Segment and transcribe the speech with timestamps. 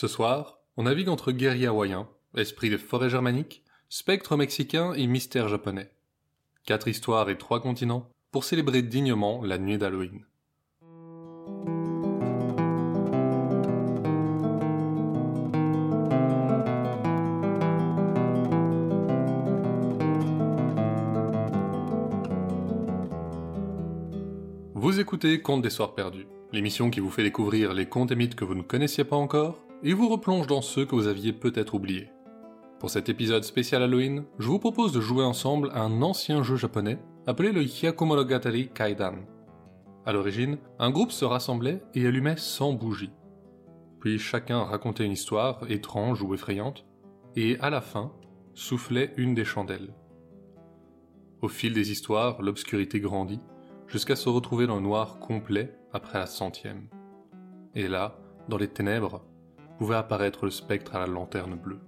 [0.00, 5.48] Ce soir, on navigue entre guerriers hawaïens, esprits des forêts germaniques, spectres mexicains et mystères
[5.48, 5.90] japonais.
[6.64, 10.24] Quatre histoires et trois continents pour célébrer dignement la nuit d'Halloween.
[24.74, 28.36] Vous écoutez Contes des Soirs Perdus, l'émission qui vous fait découvrir les contes et mythes
[28.36, 31.74] que vous ne connaissiez pas encore et vous replonge dans ceux que vous aviez peut-être
[31.74, 32.10] oubliés.
[32.80, 36.56] Pour cet épisode spécial Halloween, je vous propose de jouer ensemble à un ancien jeu
[36.56, 39.16] japonais appelé le Hyakumonogatari Kaidan.
[40.06, 43.12] À l'origine, un groupe se rassemblait et allumait 100 bougies.
[44.00, 46.86] Puis chacun racontait une histoire étrange ou effrayante,
[47.36, 48.12] et à la fin,
[48.54, 49.92] soufflait une des chandelles.
[51.42, 53.40] Au fil des histoires, l'obscurité grandit,
[53.86, 56.88] jusqu'à se retrouver dans le noir complet après la centième.
[57.74, 58.18] Et là,
[58.48, 59.24] dans les ténèbres,
[59.78, 61.80] pouvait apparaître le spectre à la lanterne bleue.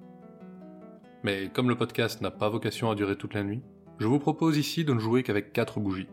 [1.22, 3.62] Mais comme le podcast n'a pas vocation à durer toute la nuit,
[3.98, 6.08] je vous propose ici de ne jouer qu'avec quatre bougies.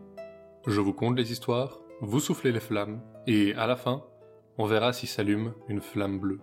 [0.66, 4.04] Je vous conte les histoires, vous soufflez les flammes, et à la fin,
[4.58, 6.40] on verra si s'allume une flamme bleue.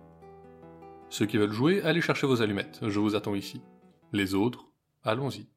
[1.08, 3.62] Ceux qui veulent jouer, allez chercher vos allumettes, je vous attends ici.
[4.12, 4.66] Les autres,
[5.04, 5.48] allons-y.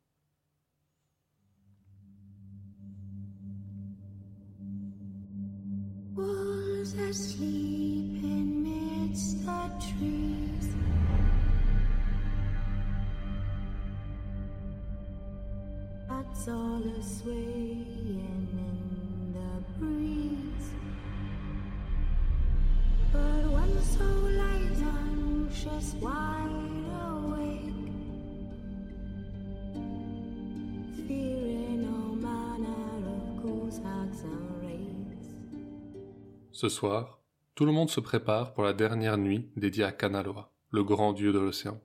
[36.51, 37.21] Ce soir,
[37.55, 41.31] tout le monde se prépare pour la dernière nuit dédiée à Kanaloa, le grand dieu
[41.31, 41.79] de l'océan.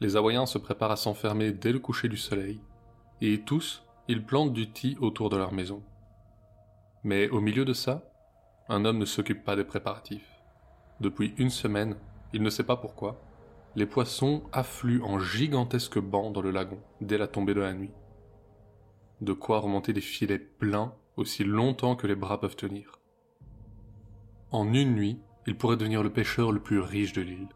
[0.00, 2.60] Les Hawaïens se préparent à s'enfermer dès le coucher du soleil,
[3.20, 5.82] et tous, ils plantent du thé autour de leur maison.
[7.04, 8.02] Mais au milieu de ça,
[8.68, 10.42] un homme ne s'occupe pas des préparatifs.
[11.00, 11.96] Depuis une semaine,
[12.32, 13.20] il ne sait pas pourquoi,
[13.76, 17.92] les poissons affluent en gigantesques bancs dans le lagon dès la tombée de la nuit.
[19.20, 23.00] De quoi remonter des filets pleins aussi longtemps que les bras peuvent tenir.
[24.50, 27.48] En une nuit, il pourrait devenir le pêcheur le plus riche de l'île.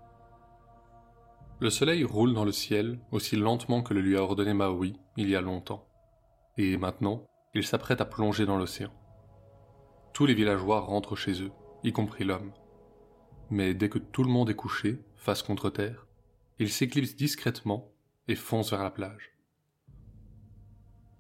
[1.61, 5.29] Le soleil roule dans le ciel aussi lentement que le lui a ordonné Maui il
[5.29, 5.87] y a longtemps.
[6.57, 8.91] Et maintenant, il s'apprête à plonger dans l'océan.
[10.15, 11.53] Tous les villageois rentrent chez eux,
[11.85, 12.53] y compris l'homme.
[13.51, 16.07] Mais dès que tout le monde est couché, face contre terre,
[16.59, 17.93] il s'éclipse discrètement
[18.27, 19.37] et fonce vers la plage.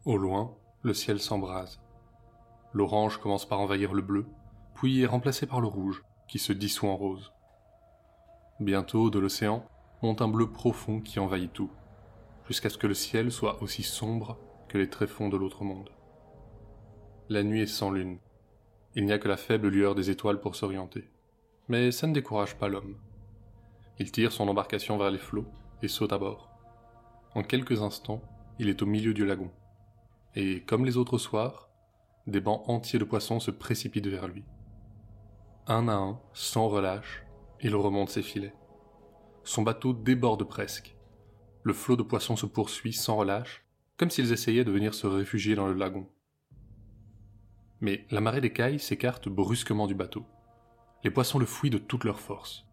[0.06, 1.82] Au loin, le ciel s'embrase.
[2.72, 4.24] L'orange commence par envahir le bleu,
[4.74, 7.30] puis est remplacé par le rouge, qui se dissout en rose.
[8.58, 9.68] Bientôt, de l'océan,
[10.02, 11.70] monte un bleu profond qui envahit tout,
[12.48, 14.38] jusqu'à ce que le ciel soit aussi sombre
[14.68, 15.90] que les tréfonds de l'autre monde.
[17.28, 18.18] La nuit est sans lune.
[18.96, 21.08] Il n'y a que la faible lueur des étoiles pour s'orienter.
[21.68, 22.96] Mais ça ne décourage pas l'homme.
[23.98, 25.46] Il tire son embarcation vers les flots
[25.82, 26.50] et saute à bord.
[27.34, 28.22] En quelques instants,
[28.58, 29.50] il est au milieu du lagon.
[30.34, 31.68] Et comme les autres soirs,
[32.26, 34.44] des bancs entiers de poissons se précipitent vers lui.
[35.66, 37.24] Un à un, sans relâche,
[37.60, 38.54] il remonte ses filets.
[39.50, 40.94] Son bateau déborde presque.
[41.64, 43.64] Le flot de poissons se poursuit sans relâche,
[43.96, 46.08] comme s'ils essayaient de venir se réfugier dans le lagon.
[47.80, 50.24] Mais la marée d'écailles s'écarte brusquement du bateau.
[51.02, 52.64] Les poissons le fouillent de toute leur force.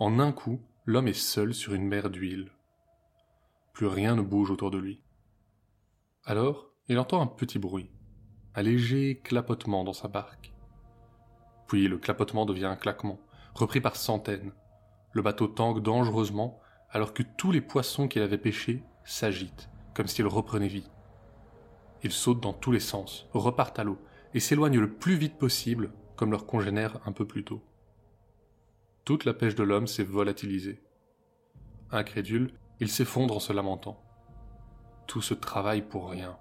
[0.00, 2.50] En un coup, l'homme est seul sur une mer d'huile.
[3.72, 5.04] Plus rien ne bouge autour de lui.
[6.24, 7.88] Alors, il entend un petit bruit,
[8.56, 10.52] un léger clapotement dans sa barque.
[11.68, 13.20] Puis le clapotement devient un claquement,
[13.54, 14.50] repris par centaines.
[15.16, 16.60] Le bateau tangue dangereusement
[16.90, 20.90] alors que tous les poissons qu'il avait pêchés s'agitent, comme s'ils reprenaient vie.
[22.02, 23.96] Ils sautent dans tous les sens, repartent à l'eau,
[24.34, 27.62] et s'éloignent le plus vite possible, comme leurs congénères un peu plus tôt.
[29.06, 30.82] Toute la pêche de l'homme s'est volatilisée.
[31.90, 34.04] Incrédule, il s'effondre en se lamentant.
[35.06, 36.36] Tout ce travail pour rien.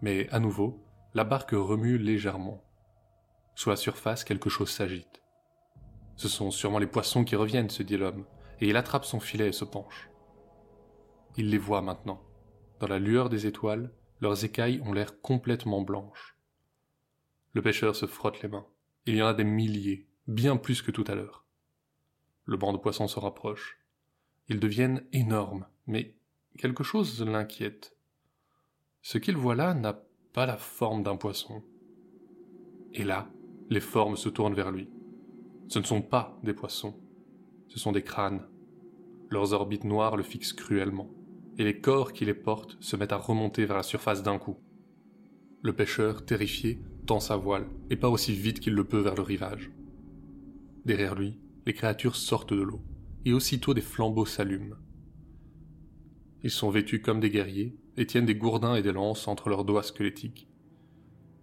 [0.00, 0.82] Mais à nouveau,
[1.12, 2.64] la barque remue légèrement.
[3.54, 5.23] Sous la surface, quelque chose s'agite.
[6.16, 8.24] Ce sont sûrement les poissons qui reviennent, se dit l'homme,
[8.60, 10.10] et il attrape son filet et se penche.
[11.36, 12.22] Il les voit maintenant.
[12.80, 16.36] Dans la lueur des étoiles, leurs écailles ont l'air complètement blanches.
[17.52, 18.66] Le pêcheur se frotte les mains.
[19.06, 21.44] Il y en a des milliers, bien plus que tout à l'heure.
[22.44, 23.78] Le banc de poissons se rapproche.
[24.48, 26.14] Ils deviennent énormes, mais
[26.58, 27.96] quelque chose l'inquiète.
[29.02, 30.02] Ce qu'il voit là n'a
[30.32, 31.62] pas la forme d'un poisson.
[32.92, 33.28] Et là,
[33.70, 34.88] les formes se tournent vers lui.
[35.68, 36.94] Ce ne sont pas des poissons.
[37.68, 38.42] Ce sont des crânes.
[39.30, 41.10] Leurs orbites noires le fixent cruellement,
[41.58, 44.56] et les corps qui les portent se mettent à remonter vers la surface d'un coup.
[45.62, 49.22] Le pêcheur, terrifié, tend sa voile, et pas aussi vite qu'il le peut vers le
[49.22, 49.70] rivage.
[50.84, 52.82] Derrière lui, les créatures sortent de l'eau,
[53.24, 54.76] et aussitôt des flambeaux s'allument.
[56.42, 59.64] Ils sont vêtus comme des guerriers, et tiennent des gourdins et des lances entre leurs
[59.64, 60.48] doigts squelettiques.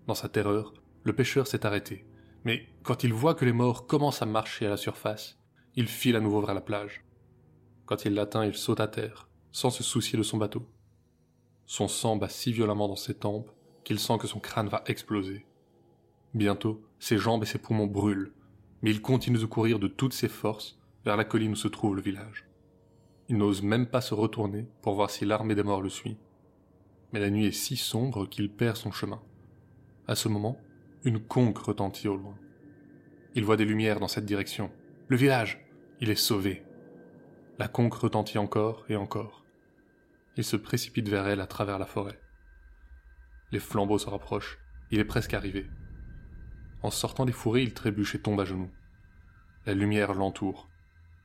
[0.08, 2.06] Dans sa terreur, le pêcheur s'est arrêté,
[2.44, 5.38] mais quand il voit que les morts commencent à marcher à la surface,
[5.76, 7.04] il file à nouveau vers la plage.
[7.86, 10.68] Quand il l'atteint, il saute à terre, sans se soucier de son bateau.
[11.66, 13.52] Son sang bat si violemment dans ses tempes
[13.84, 15.46] qu'il sent que son crâne va exploser.
[16.34, 18.34] Bientôt, ses jambes et ses poumons brûlent,
[18.82, 21.96] mais il continue de courir de toutes ses forces vers la colline où se trouve
[21.96, 22.46] le village.
[23.30, 26.18] Il n'ose même pas se retourner pour voir si l'armée des morts le suit.
[27.14, 29.22] Mais la nuit est si sombre qu'il perd son chemin.
[30.08, 30.60] À ce moment,
[31.04, 32.36] une conque retentit au loin.
[33.34, 34.72] Il voit des lumières dans cette direction.
[35.08, 35.66] Le village
[36.00, 36.64] Il est sauvé.
[37.58, 39.44] La conque retentit encore et encore.
[40.38, 42.20] Il se précipite vers elle à travers la forêt.
[43.52, 44.60] Les flambeaux se rapprochent.
[44.92, 45.66] Il est presque arrivé.
[46.84, 48.72] En sortant des fourrés, il trébuche et tombe à genoux.
[49.66, 50.70] La lumière l'entoure.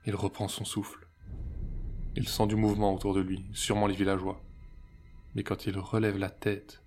[0.06, 1.06] Il reprend son souffle.
[2.14, 4.42] Il sent du mouvement autour de lui, sûrement les villageois.
[5.34, 6.82] Mais quand il relève la tête,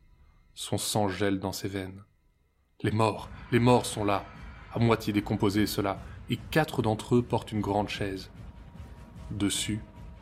[0.56, 2.04] son sang gèle dans ses veines.
[2.82, 4.24] Les morts, les morts sont là,
[4.74, 6.00] à moitié décomposés ceux-là,
[6.30, 8.32] et quatre d'entre eux portent une grande chaise.
[9.32, 9.82] Dessus,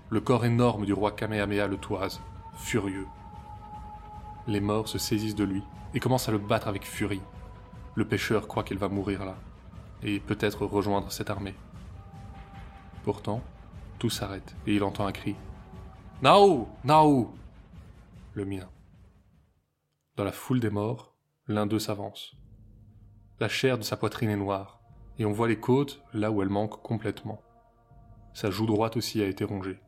[0.09, 2.19] le corps énorme du roi Kamehameha le toise,
[2.55, 3.05] furieux.
[4.47, 5.61] Les morts se saisissent de lui
[5.93, 7.21] et commencent à le battre avec furie.
[7.93, 9.35] Le pêcheur croit qu'il va mourir là,
[10.01, 11.55] et peut-être rejoindre cette armée.
[13.03, 13.43] Pourtant,
[13.99, 15.35] tout s'arrête et il entend un cri.
[16.23, 17.35] Nao Nao
[18.33, 18.67] Le mien.
[20.15, 21.13] Dans la foule des morts,
[21.45, 22.35] l'un d'eux s'avance.
[23.39, 24.79] La chair de sa poitrine est noire,
[25.19, 27.39] et on voit les côtes là où elles manquent complètement.
[28.33, 29.79] Sa joue droite aussi a été rongée,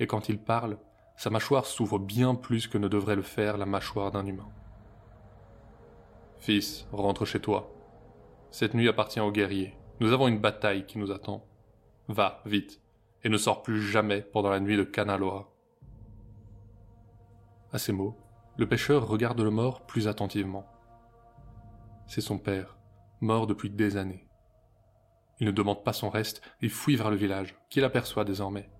[0.00, 0.76] et quand il parle,
[1.16, 4.48] sa mâchoire s'ouvre bien plus que ne devrait le faire la mâchoire d'un humain.
[6.40, 7.72] Fils, rentre chez toi.
[8.50, 9.76] Cette nuit appartient aux guerriers.
[10.00, 11.44] Nous avons une bataille qui nous attend.
[12.08, 12.80] Va, vite,
[13.22, 15.48] et ne sors plus jamais pendant la nuit de Kanaloa.
[17.72, 18.16] À ces mots,
[18.56, 20.66] le pêcheur regarde le mort plus attentivement.
[22.06, 22.75] C'est son père,
[23.20, 24.26] mort depuis des années.
[25.40, 28.70] Il ne demande pas son reste et fuit vers le village, qu'il aperçoit désormais.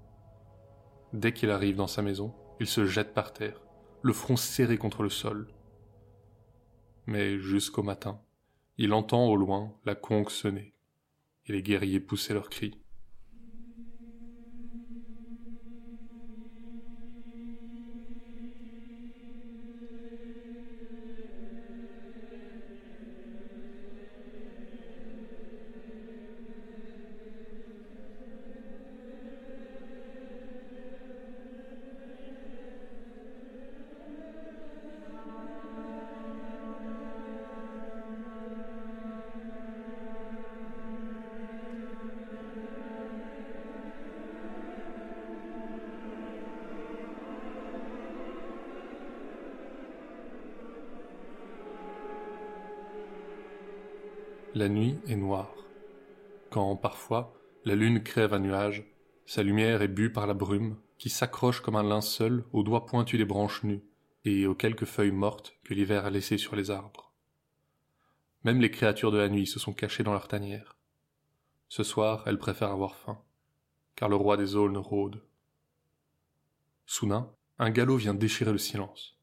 [1.13, 3.61] Dès qu'il arrive dans sa maison, il se jette par terre,
[4.03, 5.49] le front serré contre le sol.
[7.07, 8.21] Mais jusqu'au matin,
[8.79, 10.75] il entend au loin la conque sonner,
[11.47, 12.81] et les guerriers pousser leurs cris.
[54.57, 55.55] La nuit est noire.
[56.49, 57.35] Quand, parfois,
[57.67, 58.85] la lune crève un nuage,
[59.27, 63.19] sa lumière est bue par la brume qui s'accroche comme un linceul aux doigts pointus
[63.19, 63.85] des branches nues
[64.25, 67.13] et aux quelques feuilles mortes que l'hiver a laissées sur les arbres.
[68.45, 70.79] Même les créatures de la nuit se sont cachées dans leur tanière.
[71.69, 73.21] Ce soir, elles préfèrent avoir faim,
[73.95, 75.21] car le roi des aulnes rôde.
[76.87, 79.19] Soudain, un galop vient déchirer le silence.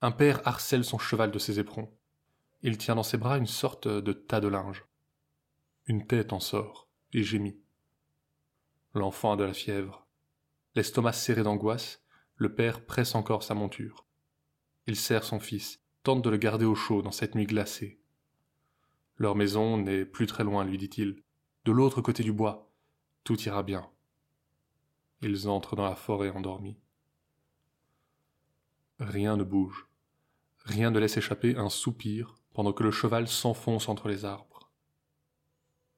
[0.00, 1.88] Un père harcèle son cheval de ses éperons.
[2.64, 4.84] Il tient dans ses bras une sorte de tas de linge.
[5.86, 7.60] Une tête en sort et gémit.
[8.94, 10.06] L'enfant a de la fièvre.
[10.76, 12.04] L'estomac serré d'angoisse,
[12.36, 14.06] le père presse encore sa monture.
[14.86, 18.00] Il serre son fils, tente de le garder au chaud dans cette nuit glacée.
[19.16, 21.22] Leur maison n'est plus très loin, lui dit-il.
[21.64, 22.72] De l'autre côté du bois.
[23.24, 23.88] Tout ira bien.
[25.20, 26.78] Ils entrent dans la forêt endormis.
[28.98, 29.88] Rien ne bouge.
[30.64, 34.70] Rien ne laisse échapper un soupir pendant que le cheval s'enfonce entre les arbres.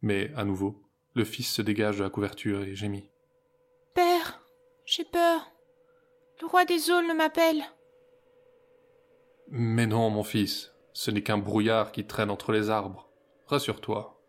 [0.03, 0.83] Mais, à nouveau,
[1.15, 3.09] le fils se dégage de la couverture et gémit.
[3.95, 4.41] Père,
[4.85, 5.51] j'ai peur.
[6.41, 7.63] Le roi des aulnes m'appelle.
[9.49, 13.09] Mais non, mon fils, ce n'est qu'un brouillard qui traîne entre les arbres.
[13.47, 14.21] Rassure-toi.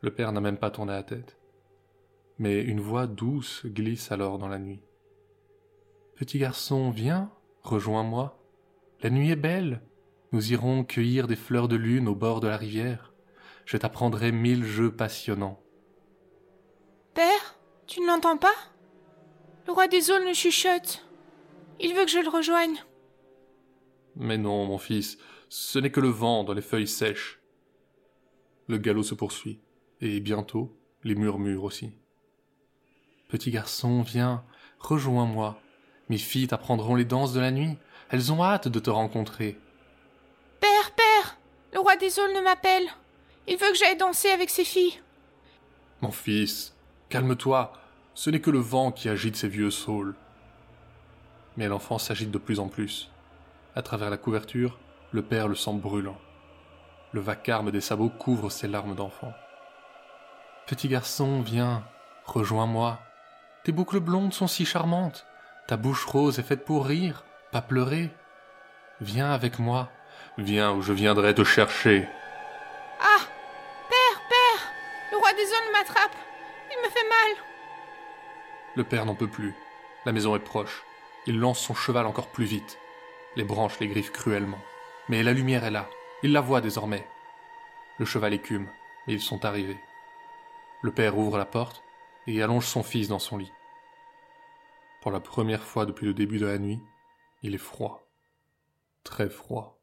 [0.00, 1.36] Le père n'a même pas tourné la tête.
[2.38, 4.82] Mais une voix douce glisse alors dans la nuit.
[6.16, 7.30] Petit garçon, viens,
[7.62, 8.38] rejoins-moi.
[9.02, 9.82] La nuit est belle.
[10.32, 13.12] Nous irons cueillir des fleurs de lune au bord de la rivière.
[13.64, 15.60] Je t'apprendrai mille jeux passionnants.
[17.14, 18.54] Père Tu ne l'entends pas?
[19.66, 21.04] Le roi des aulnes chuchote.
[21.80, 22.76] Il veut que je le rejoigne.
[24.16, 25.18] Mais non, mon fils,
[25.48, 27.40] ce n'est que le vent dans les feuilles sèches.
[28.68, 29.60] Le galop se poursuit,
[30.00, 31.92] et bientôt les murmures aussi.
[33.28, 34.44] Petit garçon, viens,
[34.78, 35.60] rejoins-moi.
[36.08, 37.76] Mes filles t'apprendront les danses de la nuit.
[38.10, 39.58] Elles ont hâte de te rencontrer.
[41.72, 42.88] Le roi des aulnes m'appelle.
[43.46, 45.00] Il veut que j'aille danser avec ses filles.
[46.00, 46.74] Mon fils,
[47.08, 47.72] calme-toi.
[48.14, 50.14] Ce n'est que le vent qui agite ces vieux saules.
[51.56, 53.10] Mais l'enfant s'agite de plus en plus.
[53.74, 54.78] À travers la couverture,
[55.12, 56.18] le père le sent brûlant.
[57.12, 59.32] Le vacarme des sabots couvre ses larmes d'enfant.
[60.66, 61.84] Petit garçon, viens,
[62.24, 62.98] rejoins-moi.
[63.64, 65.26] Tes boucles blondes sont si charmantes.
[65.66, 68.10] Ta bouche rose est faite pour rire, pas pleurer.
[69.00, 69.88] Viens avec moi.
[70.38, 72.08] Viens ou je viendrai te chercher.
[73.00, 73.20] Ah
[73.88, 74.72] Père, père
[75.12, 76.16] Le roi des aulnes m'attrape.
[76.70, 77.44] Il me fait mal.
[78.76, 79.54] Le père n'en peut plus.
[80.04, 80.82] La maison est proche.
[81.26, 82.78] Il lance son cheval encore plus vite.
[83.36, 84.60] Les branches les griffent cruellement.
[85.08, 85.88] Mais la lumière est là.
[86.22, 87.06] Il la voit désormais.
[87.98, 88.68] Le cheval écume,
[89.06, 89.80] mais ils sont arrivés.
[90.82, 91.82] Le père ouvre la porte
[92.26, 93.52] et allonge son fils dans son lit.
[95.02, 96.80] Pour la première fois depuis le début de la nuit,
[97.42, 98.06] il est froid.
[99.04, 99.79] Très froid.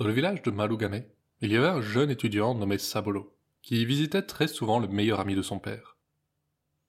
[0.00, 1.02] Dans le village de Malugame,
[1.42, 5.34] il y avait un jeune étudiant nommé Sabolo, qui visitait très souvent le meilleur ami
[5.34, 5.98] de son père.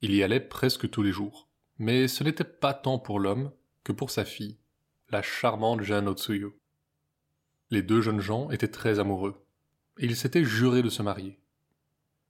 [0.01, 3.51] Il y allait presque tous les jours, mais ce n'était pas tant pour l'homme
[3.84, 4.60] que pour sa fille,
[5.10, 6.58] la charmante Jeanne Otsuyo.
[7.70, 9.44] Les deux jeunes gens étaient très amoureux,
[10.00, 11.38] et ils s'étaient jurés de se marier.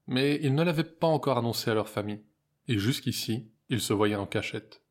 [0.08, 2.24] Mais ils ne l'avaient pas encore annoncé à leur famille,
[2.68, 4.82] et jusqu'ici, ils se voyaient en cachette.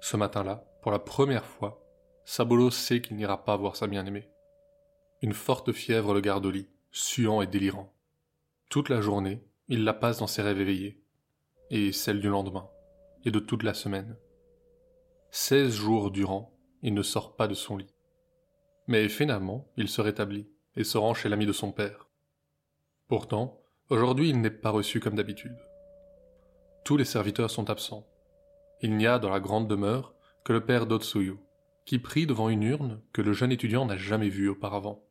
[0.00, 1.87] Ce matin-là, pour la première fois,
[2.30, 4.28] Sabolo sait qu'il n'ira pas voir sa bien-aimée.
[5.22, 7.90] Une forte fièvre le garde au lit, suant et délirant.
[8.68, 11.02] Toute la journée, il la passe dans ses rêves éveillés,
[11.70, 12.68] et celle du lendemain,
[13.24, 14.14] et de toute la semaine.
[15.30, 17.94] Seize jours durant, il ne sort pas de son lit.
[18.88, 22.10] Mais finalement, il se rétablit, et se rend chez l'ami de son père.
[23.08, 25.56] Pourtant, aujourd'hui il n'est pas reçu comme d'habitude.
[26.84, 28.06] Tous les serviteurs sont absents.
[28.82, 30.12] Il n'y a dans la grande demeure
[30.44, 31.38] que le père d'Otsuyu,
[31.88, 35.08] qui prie devant une urne que le jeune étudiant n'a jamais vue auparavant.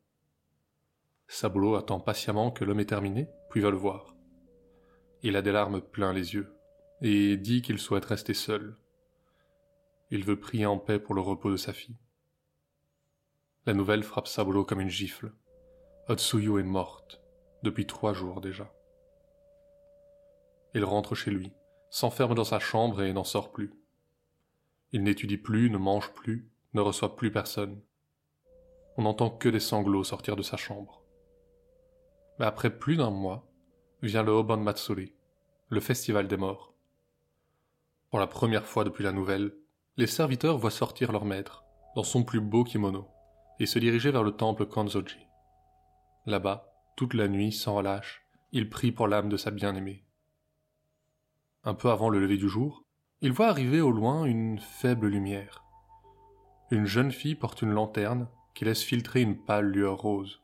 [1.26, 4.14] Sabolo attend patiemment que l'homme ait terminé, puis va le voir.
[5.24, 6.54] Il a des larmes plein les yeux,
[7.02, 8.76] et dit qu'il souhaite rester seul.
[10.12, 11.98] Il veut prier en paix pour le repos de sa fille.
[13.66, 15.32] La nouvelle frappe Sabolo comme une gifle.
[16.06, 17.20] Otsuyu est morte,
[17.64, 18.72] depuis trois jours déjà.
[20.74, 21.50] Il rentre chez lui,
[21.90, 23.72] s'enferme dans sa chambre et n'en sort plus.
[24.92, 26.48] Il n'étudie plus, ne mange plus,
[26.80, 27.80] reçoit plus personne.
[28.96, 31.02] On n'entend que des sanglots sortir de sa chambre.
[32.38, 33.48] Mais après plus d'un mois,
[34.02, 35.12] vient le Obon Matsuri,
[35.68, 36.74] le festival des morts.
[38.10, 39.54] Pour la première fois depuis la nouvelle,
[39.96, 41.64] les serviteurs voient sortir leur maître,
[41.96, 43.08] dans son plus beau kimono,
[43.58, 45.18] et se diriger vers le temple Kanzoji.
[46.26, 50.04] Là-bas, toute la nuit, sans relâche, il prie pour l'âme de sa bien-aimée.
[51.64, 52.84] Un peu avant le lever du jour,
[53.20, 55.64] il voit arriver au loin une faible lumière.
[56.70, 60.42] Une jeune fille porte une lanterne qui laisse filtrer une pâle lueur rose.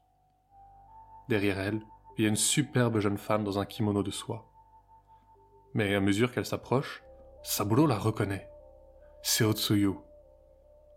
[1.28, 1.82] Derrière elle,
[2.16, 4.50] il y a une superbe jeune femme dans un kimono de soie.
[5.74, 7.02] Mais à mesure qu'elle s'approche,
[7.42, 8.48] Saburo la reconnaît.
[9.22, 9.96] C'est Otsuyu.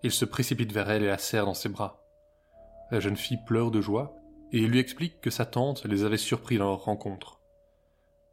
[0.02, 2.02] Il se précipite vers elle et la serre dans ses bras.
[2.92, 4.16] La jeune fille pleure de joie
[4.54, 7.42] et lui explique que sa tante les avait surpris dans leur rencontre.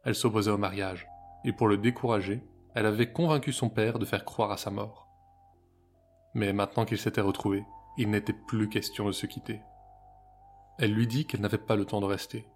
[0.04, 1.08] Elle s'opposait au mariage,
[1.44, 5.03] et pour le décourager, elle avait convaincu son père de faire croire à sa mort.
[6.34, 7.64] Mais maintenant qu'ils s'étaient retrouvés,
[7.96, 9.60] il n'était plus question de se quitter.
[10.78, 12.48] Elle lui dit qu'elle n'avait pas le temps de rester,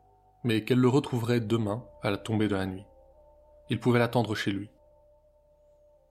[0.42, 2.86] mais qu'elle le retrouverait demain à la tombée de la nuit.
[3.70, 4.70] Il pouvait l'attendre chez lui.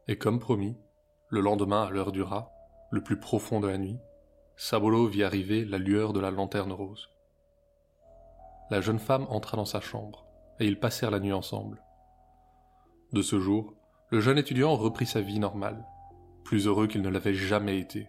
[0.07, 0.77] Et comme promis,
[1.29, 2.53] le lendemain à l'heure du rat,
[2.91, 4.00] le plus profond de la nuit,
[4.55, 7.09] Sabolo vit arriver la lueur de la lanterne rose.
[8.69, 10.25] La jeune femme entra dans sa chambre,
[10.59, 11.83] et ils passèrent la nuit ensemble.
[13.12, 13.75] De ce jour,
[14.09, 15.86] le jeune étudiant reprit sa vie normale,
[16.47, 18.07] plus heureux qu'il ne l'avait jamais été.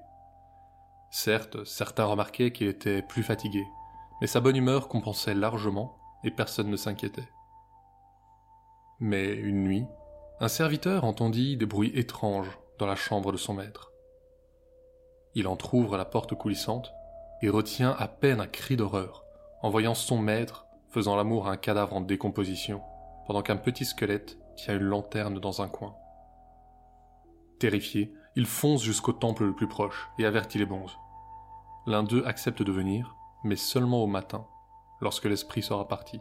[1.11, 3.67] Certes, certains remarquaient qu'il était plus fatigué,
[4.21, 7.29] mais sa bonne humeur compensait largement et personne ne s'inquiétait.
[9.01, 9.87] Mais une nuit,
[10.39, 13.91] un serviteur entendit des bruits étranges dans la chambre de son maître.
[15.35, 16.93] Il entr'ouvre la porte coulissante
[17.43, 19.25] et retient à peine un cri d'horreur
[19.63, 22.83] en voyant son maître faisant l'amour à un cadavre en décomposition,
[23.27, 25.97] pendant qu'un petit squelette tient une lanterne dans un coin.
[27.59, 30.97] Terrifié, il fonce jusqu'au temple le plus proche et avertit les bonzes.
[31.89, 34.47] L'un d'eux accepte de venir, mais seulement au matin,
[35.01, 36.21] lorsque l'esprit sera parti.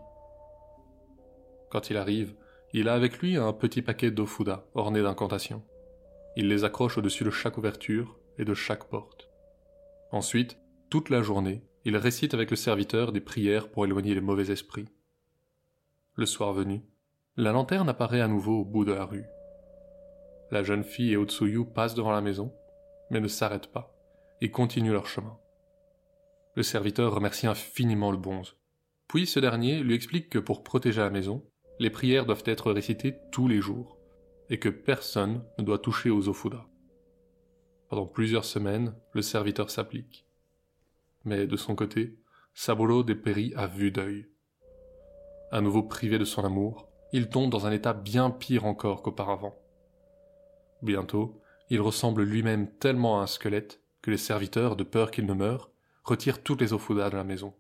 [1.70, 2.36] Quand il arrive,
[2.74, 5.64] il a avec lui un petit paquet d'ofuda orné d'incantations.
[6.36, 9.30] Il les accroche au-dessus de chaque ouverture et de chaque porte.
[10.12, 10.58] Ensuite,
[10.90, 14.90] toute la journée, il récite avec le serviteur des prières pour éloigner les mauvais esprits.
[16.16, 16.82] Le soir venu,
[17.36, 19.26] la lanterne apparaît à nouveau au bout de la rue.
[20.52, 22.54] La jeune fille et Otsuyu passent devant la maison,
[23.10, 23.94] mais ne s'arrêtent pas,
[24.42, 25.38] et continuent leur chemin.
[26.56, 28.56] Le serviteur remercie infiniment le bonze.
[29.08, 31.46] Puis ce dernier lui explique que pour protéger la maison,
[31.80, 33.98] les prières doivent être récitées tous les jours,
[34.50, 36.66] et que personne ne doit toucher aux ofuda.
[37.90, 40.26] Pendant plusieurs semaines, le serviteur s'applique.
[41.26, 42.18] Mais de son côté,
[42.54, 44.28] Saburo dépérit à vue d'œil.
[45.52, 49.56] À nouveau privé de son amour, il tombe dans un état bien pire encore qu'auparavant.
[50.82, 55.34] Bientôt, il ressemble lui-même tellement à un squelette que les serviteurs, de peur qu'il ne
[55.34, 55.72] meure,
[56.04, 57.54] retirent toutes les ofudas de la maison.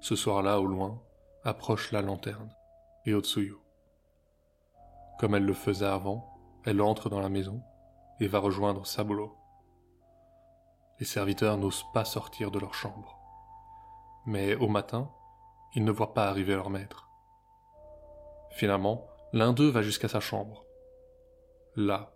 [0.00, 1.02] Ce soir-là, au loin,
[1.44, 2.54] approche la lanterne
[3.04, 3.56] et Otsuyu.
[5.18, 6.32] Comme elle le faisait avant,
[6.64, 7.62] elle entre dans la maison
[8.20, 9.36] et va rejoindre Saburo.
[11.00, 13.18] Les serviteurs n'osent pas sortir de leur chambre.
[14.26, 15.10] Mais au matin,
[15.74, 17.08] ils ne voient pas arriver leur maître.
[18.50, 20.64] Finalement, l'un d'eux va jusqu'à sa chambre.
[21.76, 22.14] Là,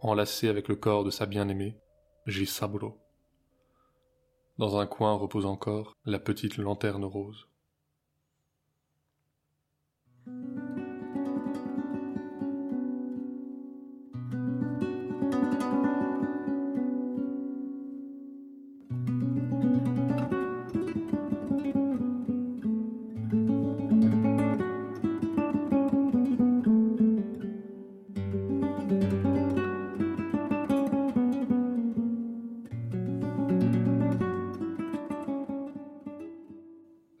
[0.00, 1.78] enlacé avec le corps de sa bien-aimée,
[2.26, 2.98] gît Saburo.
[4.58, 7.47] Dans un coin repose encore la petite lanterne rose.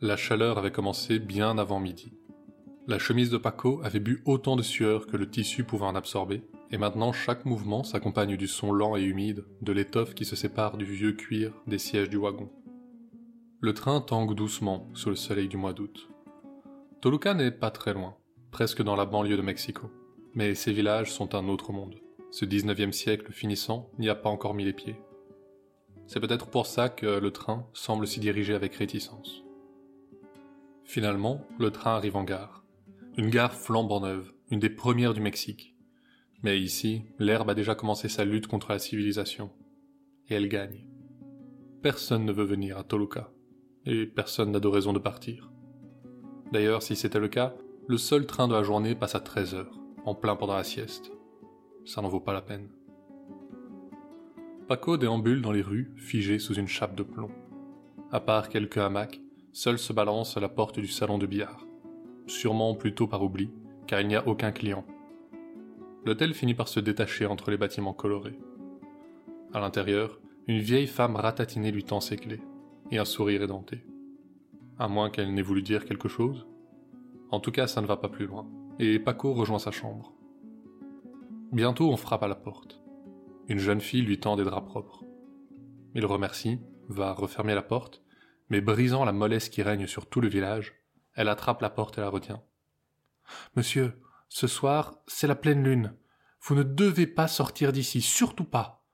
[0.08, 2.14] La chaleur avait commencé bien avant midi.
[2.86, 6.44] La chemise de Paco avait bu autant de sueur que le tissu pouvait en absorber,
[6.70, 10.78] et maintenant chaque mouvement s'accompagne du son lent et humide de l'étoffe qui se sépare
[10.78, 12.48] du vieux cuir des sièges du wagon.
[13.60, 16.08] Le train tangue doucement sous le soleil du mois d'août.
[17.02, 18.16] Toluca n'est pas très loin,
[18.50, 19.90] presque dans la banlieue de Mexico,
[20.32, 21.96] mais ces villages sont un autre monde.
[22.30, 24.96] Ce 19e siècle finissant n'y a pas encore mis les pieds.
[26.06, 29.44] C'est peut-être pour ça que le train semble s'y diriger avec réticence.
[30.88, 32.64] Finalement, le train arrive en gare.
[33.18, 35.76] Une gare flambant neuve, une des premières du Mexique.
[36.42, 39.50] Mais ici, l'herbe a déjà commencé sa lutte contre la civilisation.
[40.30, 40.86] Et elle gagne.
[41.82, 43.30] Personne ne veut venir à Toluca.
[43.84, 45.52] Et personne n'a de raison de partir.
[46.52, 47.54] D'ailleurs, si c'était le cas,
[47.86, 51.12] le seul train de la journée passe à 13 heures, en plein pendant la sieste.
[51.84, 52.70] Ça n'en vaut pas la peine.
[54.68, 57.30] Paco déambule dans les rues, figé sous une chape de plomb.
[58.10, 59.20] À part quelques hamacs,
[59.58, 61.66] seul se balance à la porte du salon de billard.
[62.28, 63.50] Sûrement plutôt par oubli,
[63.88, 64.84] car il n'y a aucun client.
[66.04, 68.38] L'hôtel finit par se détacher entre les bâtiments colorés.
[69.52, 72.40] À l'intérieur, une vieille femme ratatinée lui tend ses clés,
[72.92, 73.84] et un sourire édenté.
[74.78, 76.46] À moins qu'elle n'ait voulu dire quelque chose.
[77.32, 80.12] En tout cas, ça ne va pas plus loin, et Paco rejoint sa chambre.
[81.50, 82.80] Bientôt, on frappe à la porte.
[83.48, 85.02] Une jeune fille lui tend des draps propres.
[85.96, 88.04] Il remercie, va refermer la porte,
[88.48, 90.74] mais brisant la mollesse qui règne sur tout le village,
[91.14, 92.42] elle attrape la porte et la retient.
[93.56, 95.94] Monsieur, ce soir, c'est la pleine lune.
[96.42, 98.86] Vous ne devez pas sortir d'ici, surtout pas.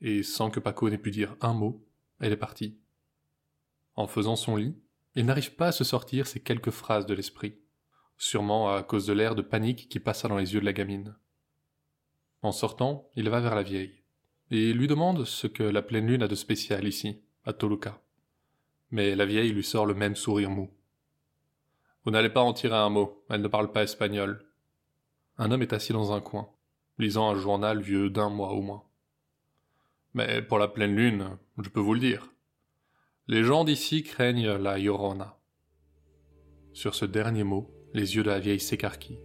[0.00, 1.84] Et sans que Paco n'ait pu dire un mot,
[2.20, 2.78] elle est partie.
[3.94, 4.76] En faisant son lit,
[5.14, 7.58] il n'arrive pas à se sortir ces quelques phrases de l'esprit,
[8.16, 11.16] sûrement à cause de l'air de panique qui passa dans les yeux de la gamine.
[12.42, 14.04] En sortant, il va vers la vieille,
[14.50, 18.00] et lui demande ce que la pleine lune a de spécial ici, à Toluca
[18.90, 20.70] mais la vieille lui sort le même sourire mou.
[22.04, 24.46] Vous n'allez pas en tirer un mot, elle ne parle pas espagnol.
[25.36, 26.48] Un homme est assis dans un coin,
[26.98, 28.84] lisant un journal vieux d'un mois au moins.
[30.14, 32.32] Mais pour la pleine lune, je peux vous le dire.
[33.26, 35.38] Les gens d'ici craignent la Llorona.
[36.72, 39.20] Sur ce dernier mot, les yeux de la vieille s'écarquillent.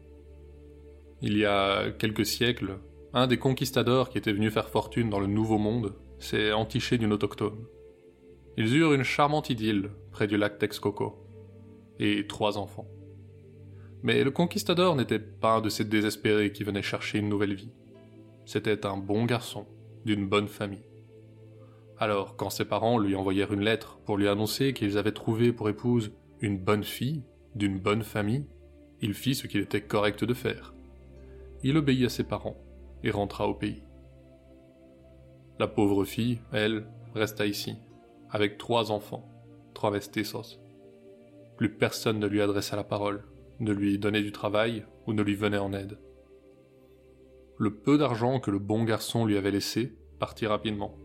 [1.22, 2.80] Il y a quelques siècles,
[3.14, 7.14] un des conquistadors qui était venu faire fortune dans le Nouveau Monde s'est entiché d'une
[7.14, 7.66] autochtone.
[8.58, 11.24] Ils eurent une charmante idylle près du lac Texcoco,
[12.00, 12.88] et trois enfants.
[14.04, 17.72] Mais le conquistador n'était pas un de ces désespérés qui venaient chercher une nouvelle vie.
[18.46, 19.66] C'était un bon garçon,
[20.06, 20.84] d'une bonne famille.
[21.98, 25.70] Alors, quand ses parents lui envoyèrent une lettre pour lui annoncer qu'ils avaient trouvé pour
[25.70, 26.12] épouse
[26.42, 27.24] une bonne fille,
[27.56, 28.46] d'une bonne famille,
[29.02, 30.74] il fit ce qu'il était correct de faire.
[31.64, 32.58] Il obéit à ses parents
[33.04, 33.84] et rentra au pays.
[35.60, 37.78] La pauvre fille, elle, resta ici,
[38.34, 39.30] avec trois enfants,
[39.76, 40.60] trois mestizos.
[41.56, 43.24] Plus personne ne lui adressa la parole,
[43.60, 46.00] ne lui donnait du travail ou ne lui venait en aide.
[47.60, 50.98] Le peu d'argent que le bon garçon lui avait laissé partit rapidement.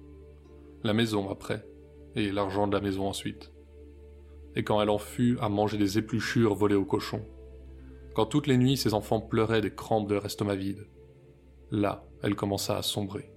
[0.83, 1.67] La maison après,
[2.17, 3.53] et l'argent de la maison ensuite.
[4.57, 7.27] Et quand elle en fut à manger des épluchures volées aux cochons,
[8.15, 10.89] quand toutes les nuits ses enfants pleuraient des crampes de leur estomac vide,
[11.71, 13.31] là, elle commença à sombrer.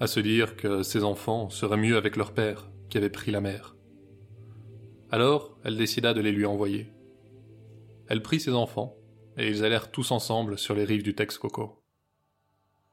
[0.00, 3.40] À se dire que ses enfants seraient mieux avec leur père, qui avait pris la
[3.40, 3.74] mer.
[5.10, 6.92] Alors, elle décida de les lui envoyer.
[8.08, 8.96] Elle prit ses enfants,
[9.36, 11.82] et ils allèrent tous ensemble sur les rives du Texcoco.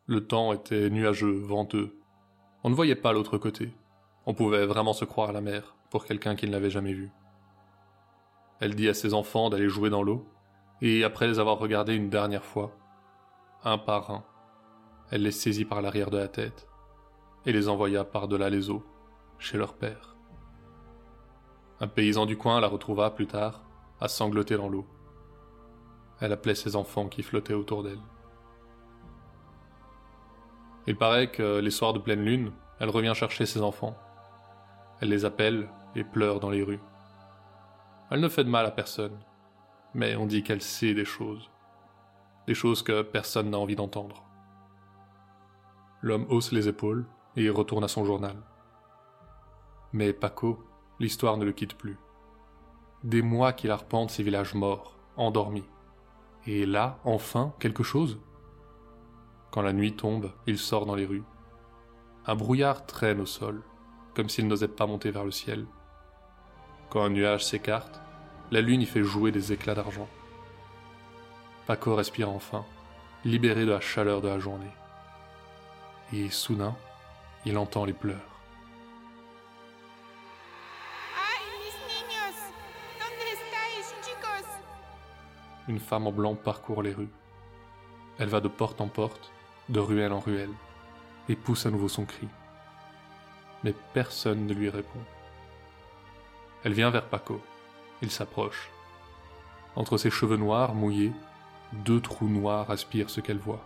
[0.06, 1.98] Le temps était nuageux, venteux.
[2.64, 3.72] On ne voyait pas l'autre côté.
[4.26, 7.12] On pouvait vraiment se croire à la mer, pour quelqu'un qui ne l'avait jamais vue.
[8.60, 10.28] Elle dit à ses enfants d'aller jouer dans l'eau,
[10.82, 12.76] et après les avoir regardés une dernière fois,
[13.64, 14.24] un par un,
[15.12, 16.68] elle les saisit par l'arrière de la tête,
[17.46, 18.84] et les envoya par-delà les eaux,
[19.38, 20.16] chez leur père.
[21.80, 23.62] Un paysan du coin la retrouva plus tard,
[24.00, 24.86] à sangloter dans l'eau.
[26.22, 28.00] Elle appelait ses enfants qui flottaient autour d'elle.
[30.88, 33.96] Il paraît que les soirs de pleine lune, elle revient chercher ses enfants.
[35.02, 36.80] Elle les appelle et pleure dans les rues.
[38.12, 39.18] Elle ne fait de mal à personne,
[39.94, 41.50] mais on dit qu'elle sait des choses.
[42.48, 44.24] Des choses que personne n'a envie d'entendre.
[46.02, 48.36] L'homme hausse les épaules et retourne à son journal.
[49.94, 50.64] Mais Paco,
[51.00, 51.98] l'histoire ne le quitte plus.
[53.04, 55.68] Des mois qu'il arpente ces villages morts, endormis.
[56.48, 58.20] Et là, enfin, quelque chose?
[59.52, 61.24] Quand la nuit tombe, il sort dans les rues.
[62.26, 63.64] Un brouillard traîne au sol,
[64.16, 65.66] comme s'il n'osait pas monter vers le ciel.
[66.90, 68.02] Quand un nuage s'écarte,
[68.52, 70.08] la lune y fait jouer des éclats d'argent.
[71.68, 72.66] Paco respire enfin,
[73.24, 74.72] libéré de la chaleur de la journée.
[76.14, 76.76] Et soudain,
[77.46, 78.36] il entend les pleurs.
[85.68, 87.10] Une femme en blanc parcourt les rues.
[88.20, 89.32] Elle va de porte en porte,
[89.70, 90.54] de ruelle en ruelle,
[91.28, 92.28] et pousse à nouveau son cri.
[93.64, 95.00] Mais personne ne lui répond.
[96.64, 97.42] Elle vient vers Paco.
[98.02, 98.70] Il s'approche.
[99.76, 101.14] Entre ses cheveux noirs mouillés,
[101.74, 103.64] deux trous noirs aspirent ce qu'elle voit.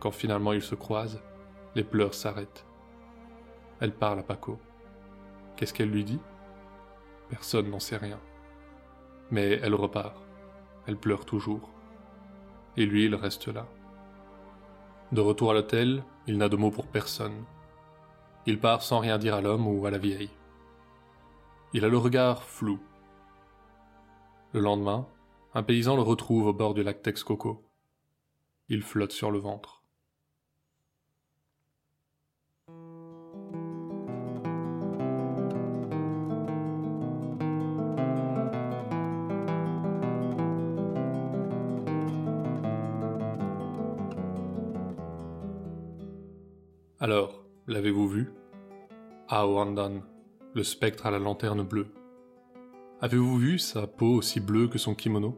[0.00, 1.20] Quand finalement ils se croisent,
[1.74, 2.66] les pleurs s'arrêtent.
[3.80, 4.58] Elle parle à Paco.
[5.56, 6.20] Qu'est-ce qu'elle lui dit?
[7.28, 8.20] Personne n'en sait rien.
[9.30, 10.22] Mais elle repart.
[10.86, 11.70] Elle pleure toujours.
[12.76, 13.66] Et lui, il reste là.
[15.12, 17.44] De retour à l'hôtel, il n'a de mots pour personne.
[18.46, 20.30] Il part sans rien dire à l'homme ou à la vieille.
[21.72, 22.80] Il a le regard flou.
[24.52, 25.06] Le lendemain,
[25.54, 27.64] un paysan le retrouve au bord du lac Texcoco.
[28.68, 29.81] Il flotte sur le ventre.
[47.02, 48.32] Alors, l'avez-vous vu?
[49.28, 50.02] Aoandan,
[50.54, 51.88] le spectre à la lanterne bleue.
[53.00, 55.36] Avez-vous vu sa peau aussi bleue que son kimono?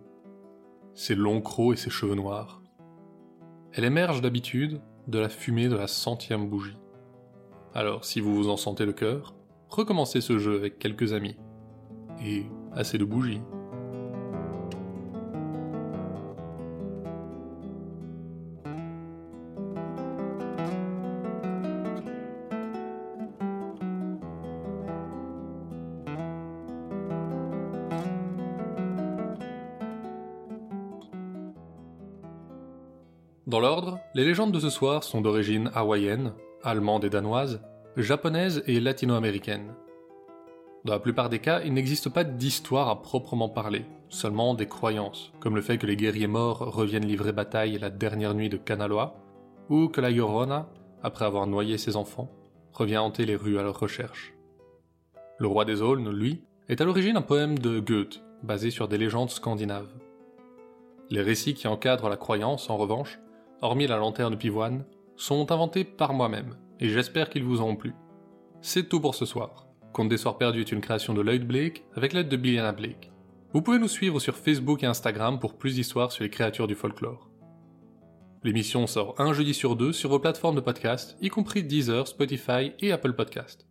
[0.93, 2.61] Ses longs crocs et ses cheveux noirs
[3.73, 6.77] Elle émerge d'habitude de la fumée de la centième bougie.
[7.73, 9.35] Alors, si vous vous en sentez le cœur,
[9.71, 11.39] recommencez ce jeu avec quelques amis.
[12.23, 13.41] Et assez de bougies.
[34.15, 37.61] Les légendes de ce soir sont d'origine hawaïenne, allemande et danoise,
[37.97, 39.75] japonaise et latino-américaine.
[40.85, 45.33] Dans la plupart des cas, il n'existe pas d'histoire à proprement parler, seulement des croyances,
[45.41, 49.15] comme le fait que les guerriers morts reviennent livrer bataille la dernière nuit de Kanaloa,
[49.71, 50.69] ou que la Llorona,
[51.03, 52.31] après avoir noyé ses enfants,
[52.73, 54.35] revient hanter les rues à leur recherche.
[55.39, 58.99] Le roi des aulnes, lui, est à l'origine un poème de Goethe, basé sur des
[58.99, 59.93] légendes scandinaves.
[61.11, 63.19] Les récits qui encadrent la croyance, en revanche,
[63.63, 64.85] hormis la lanterne pivoine,
[65.17, 67.95] sont inventés par moi-même, et j'espère qu'ils vous auront plu.
[68.61, 69.67] C'est tout pour ce soir.
[69.93, 73.13] Conte des Soirs Perdus est une création de Lloyd Blake avec l'aide de Billiana Blake.
[73.53, 76.75] Vous pouvez nous suivre sur Facebook et Instagram pour plus d'histoires sur les créatures du
[76.75, 77.31] folklore.
[78.43, 82.73] L'émission sort un jeudi sur deux sur vos plateformes de podcast, y compris Deezer, Spotify
[82.81, 83.67] et Apple Podcast.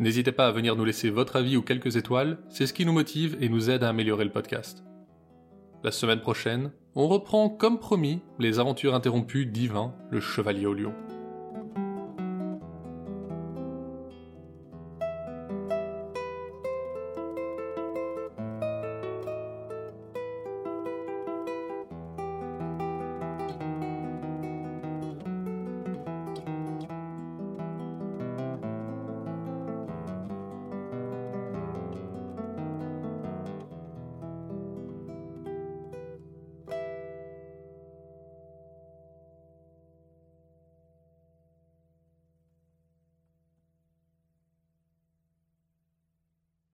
[0.00, 2.92] N'hésitez pas à venir nous laisser votre avis ou quelques étoiles, c'est ce qui nous
[2.92, 4.82] motive et nous aide à améliorer le podcast.
[5.84, 10.92] La semaine prochaine, on reprend comme promis les aventures interrompues d'Ivan, le chevalier au lion.